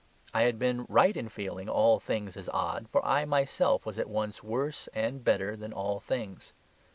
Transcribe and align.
I 0.33 0.45
had 0.45 0.57
been 0.57 0.85
right 0.89 1.15
in 1.15 1.29
feeling 1.29 1.69
all 1.69 1.99
things 1.99 2.35
as 2.35 2.49
odd, 2.49 2.87
for 2.89 3.05
I 3.05 3.23
myself 3.25 3.85
was 3.85 3.99
at 3.99 4.09
once 4.09 4.41
worse 4.41 4.89
and 4.95 5.23
better 5.23 5.55
than 5.55 5.73
all 5.73 5.99
things. 5.99 6.53